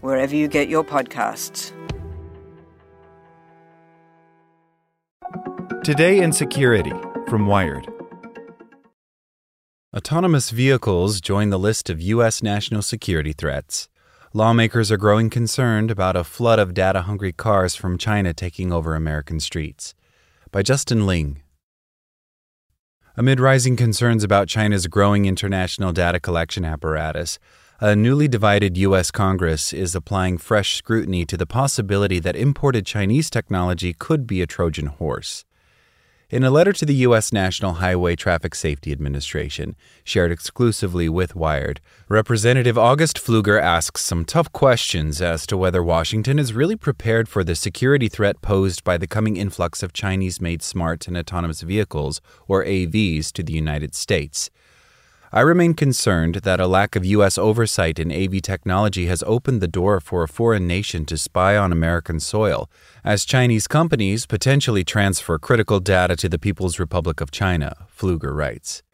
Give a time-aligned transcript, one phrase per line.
[0.00, 1.72] wherever you get your podcasts.
[5.84, 6.92] Today in Security
[7.28, 7.86] from Wired.
[9.96, 12.42] Autonomous vehicles join the list of U.S.
[12.42, 13.88] national security threats.
[14.32, 18.94] Lawmakers are growing concerned about a flood of data hungry cars from China taking over
[18.94, 19.94] American streets.
[20.50, 21.40] By Justin Ling.
[23.16, 27.38] Amid rising concerns about China's growing international data collection apparatus,
[27.78, 29.10] a newly divided U.S.
[29.10, 34.46] Congress is applying fresh scrutiny to the possibility that imported Chinese technology could be a
[34.46, 35.44] Trojan horse.
[36.30, 37.34] In a letter to the U.S.
[37.34, 44.50] National Highway Traffic Safety Administration, shared exclusively with Wired, Representative August Pfluger asks some tough
[44.52, 49.06] questions as to whether Washington is really prepared for the security threat posed by the
[49.06, 54.50] coming influx of Chinese made smart and autonomous vehicles, or AVs, to the United States.
[55.32, 57.36] I remain concerned that a lack of U.S.
[57.36, 61.72] oversight in AV technology has opened the door for a foreign nation to spy on
[61.72, 62.70] American soil,
[63.02, 68.84] as Chinese companies potentially transfer critical data to the People's Republic of China, Pfluger writes.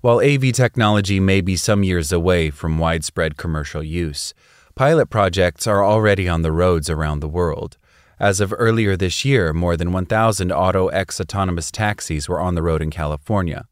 [0.00, 4.34] While AV technology may be some years away from widespread commercial use,
[4.74, 7.76] pilot projects are already on the roads around the world.
[8.18, 12.82] As of earlier this year, more than 1,000 AutoX autonomous taxis were on the road
[12.82, 13.66] in California.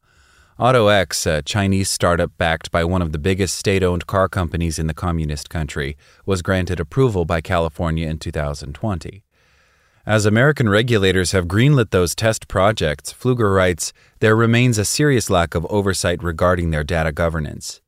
[0.59, 4.87] AutoX, a Chinese startup backed by one of the biggest state owned car companies in
[4.87, 9.23] the communist country, was granted approval by California in 2020.
[10.05, 15.55] As American regulators have greenlit those test projects, Pfluger writes, there remains a serious lack
[15.55, 17.79] of oversight regarding their data governance.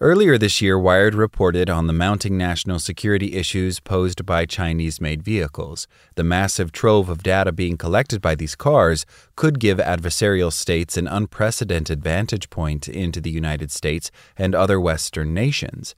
[0.00, 5.24] Earlier this year, Wired reported on the mounting national security issues posed by Chinese made
[5.24, 5.88] vehicles.
[6.14, 9.04] The massive trove of data being collected by these cars
[9.34, 15.34] could give adversarial states an unprecedented vantage point into the United States and other Western
[15.34, 15.96] nations.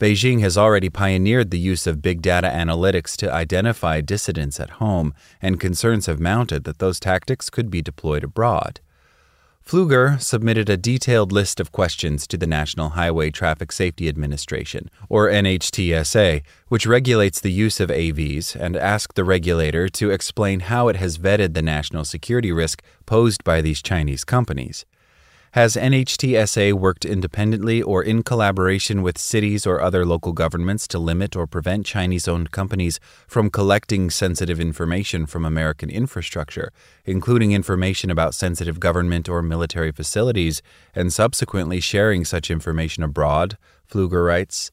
[0.00, 5.14] Beijing has already pioneered the use of big data analytics to identify dissidents at home,
[5.40, 8.80] and concerns have mounted that those tactics could be deployed abroad.
[9.66, 15.26] Pfluger submitted a detailed list of questions to the National Highway Traffic Safety Administration, or
[15.26, 20.94] NHTSA, which regulates the use of AVs, and asked the regulator to explain how it
[20.94, 24.86] has vetted the national security risk posed by these Chinese companies.
[25.56, 31.34] Has NHTSA worked independently or in collaboration with cities or other local governments to limit
[31.34, 36.72] or prevent Chinese owned companies from collecting sensitive information from American infrastructure,
[37.06, 40.60] including information about sensitive government or military facilities,
[40.94, 43.56] and subsequently sharing such information abroad?
[43.90, 44.72] Pfluger writes.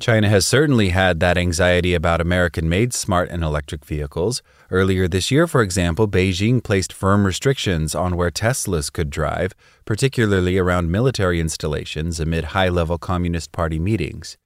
[0.00, 4.42] China has certainly had that anxiety about American made smart and electric vehicles.
[4.70, 9.54] Earlier this year, for example, Beijing placed firm restrictions on where Teslas could drive,
[9.84, 14.38] particularly around military installations amid high level Communist Party meetings.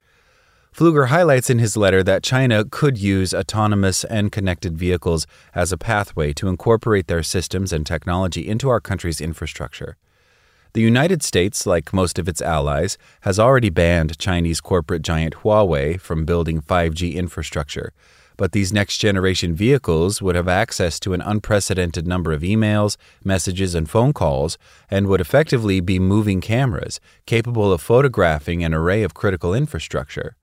[0.75, 5.77] Pfluger highlights in his letter that China could use autonomous and connected vehicles as a
[5.77, 9.97] pathway to incorporate their systems and technology into our country's infrastructure.
[10.73, 15.99] The United States, like most of its allies, has already banned Chinese corporate giant Huawei
[15.99, 17.93] from building 5G infrastructure.
[18.37, 23.75] But these next generation vehicles would have access to an unprecedented number of emails, messages,
[23.75, 24.57] and phone calls,
[24.89, 30.35] and would effectively be moving cameras, capable of photographing an array of critical infrastructure.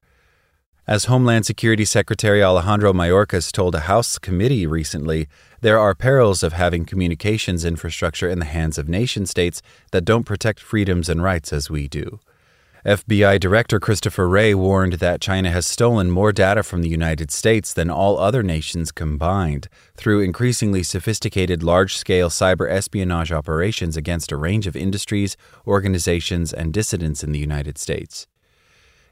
[0.90, 5.28] As Homeland Security Secretary Alejandro Mayorkas told a House committee recently,
[5.60, 10.26] there are perils of having communications infrastructure in the hands of nation states that don't
[10.26, 12.18] protect freedoms and rights as we do.
[12.84, 17.72] FBI Director Christopher Wray warned that China has stolen more data from the United States
[17.72, 24.36] than all other nations combined through increasingly sophisticated large scale cyber espionage operations against a
[24.36, 25.36] range of industries,
[25.68, 28.26] organizations, and dissidents in the United States.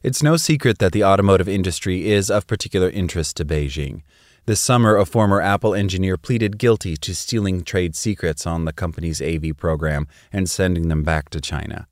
[0.00, 4.02] It's no secret that the automotive industry is of particular interest to Beijing.
[4.46, 9.20] This summer, a former Apple engineer pleaded guilty to stealing trade secrets on the company's
[9.20, 11.88] AV program and sending them back to China.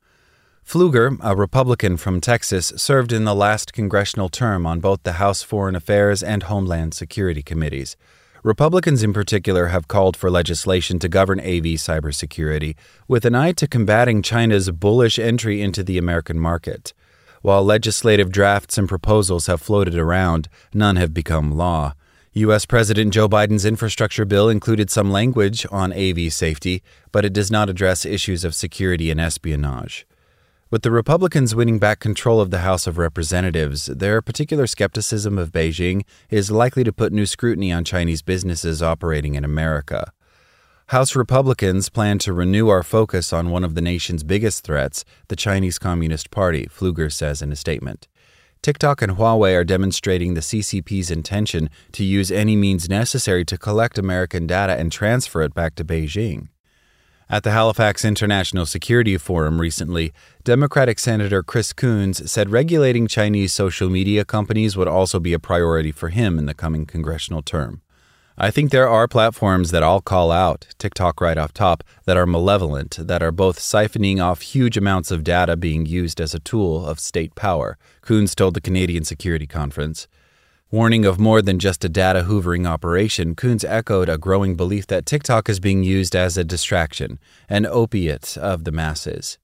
[0.65, 5.43] Pfluger, a Republican from Texas, served in the last congressional term on both the House
[5.43, 7.97] Foreign Affairs and Homeland Security committees.
[8.45, 12.77] Republicans in particular have called for legislation to govern AV cybersecurity
[13.09, 16.95] with an eye to combating China's bullish entry into the American market.
[17.47, 21.95] While legislative drafts and proposals have floated around, none have become law.
[22.33, 22.67] U.S.
[22.67, 26.83] President Joe Biden's infrastructure bill included some language on AV safety,
[27.13, 30.09] but it does not address issues of security and espionage.
[30.73, 35.53] With the Republicans winning back control of the House of Representatives, their particular skepticism of
[35.53, 40.13] Beijing is likely to put new scrutiny on Chinese businesses operating in America.
[40.91, 45.35] House Republicans plan to renew our focus on one of the nation's biggest threats, the
[45.35, 48.07] Chinese Communist Party, Pfluger says in a statement.
[48.63, 53.99] TikTok and Huawei are demonstrating the CCP's intention to use any means necessary to collect
[53.99, 56.51] American data and transfer it back to Beijing.
[57.29, 60.13] At the Halifax International Security Forum recently,
[60.45, 65.91] Democratic Senator Chris Coons said regulating Chinese social media companies would also be a priority
[65.91, 67.83] for him in the coming congressional term.
[68.39, 72.27] I think there are platforms that I'll call out, TikTok right off top, that are
[72.27, 76.85] malevolent, that are both siphoning off huge amounts of data being used as a tool
[76.85, 80.07] of state power, Coons told the Canadian Security Conference.
[80.71, 85.07] Warning of more than just a data hoovering operation, Coons echoed a growing belief that
[85.07, 87.19] TikTok is being used as a distraction,
[87.49, 89.39] an opiate of the masses.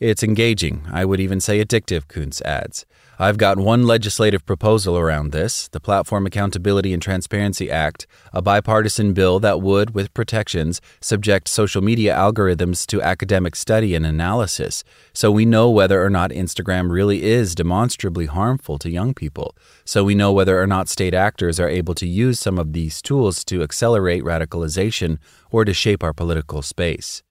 [0.00, 2.84] It's engaging, I would even say addictive, Coons adds.
[3.16, 9.12] I've got one legislative proposal around this the Platform Accountability and Transparency Act, a bipartisan
[9.12, 14.82] bill that would, with protections, subject social media algorithms to academic study and analysis
[15.12, 19.54] so we know whether or not Instagram really is demonstrably harmful to young people,
[19.84, 23.00] so we know whether or not state actors are able to use some of these
[23.00, 25.18] tools to accelerate radicalization
[25.52, 27.22] or to shape our political space.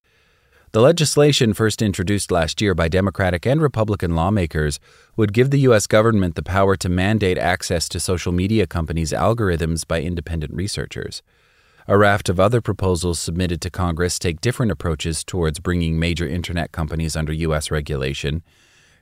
[0.73, 4.79] The legislation, first introduced last year by Democratic and Republican lawmakers,
[5.15, 5.85] would give the U.S.
[5.85, 11.21] government the power to mandate access to social media companies' algorithms by independent researchers.
[11.87, 16.71] A raft of other proposals submitted to Congress take different approaches towards bringing major internet
[16.71, 17.69] companies under U.S.
[17.69, 18.41] regulation.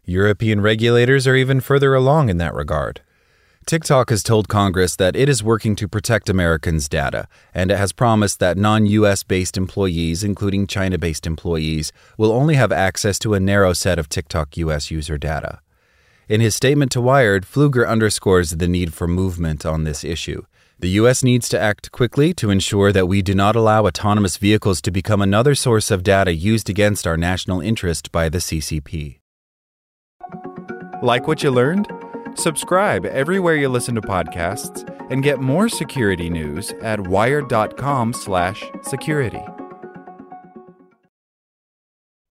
[0.04, 3.00] European regulators are even further along in that regard.
[3.66, 7.94] TikTok has told Congress that it is working to protect Americans' data, and it has
[7.94, 13.34] promised that non US based employees, including China based employees, will only have access to
[13.34, 15.60] a narrow set of TikTok US user data.
[16.28, 20.44] In his statement to Wired, Pfluger underscores the need for movement on this issue.
[20.80, 21.24] The U.S.
[21.24, 25.22] needs to act quickly to ensure that we do not allow autonomous vehicles to become
[25.22, 29.20] another source of data used against our national interest by the CCP.
[31.04, 31.88] Like what you learned?
[32.36, 39.46] Subscribe everywhere you listen to podcasts and get more security news at wired.com/security.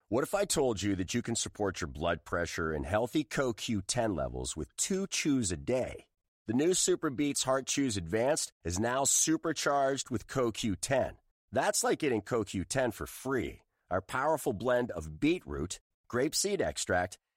[0.08, 4.14] What if I told you that you can support your blood pressure and healthy CoQ10
[4.14, 6.04] levels with two chews a day?
[6.46, 11.14] The new SuperBeets Heart Chews Advanced is now supercharged with CoQ10.
[11.50, 13.62] That's like getting CoQ10 for free.
[13.90, 17.18] Our powerful blend of beetroot, grapeseed extract,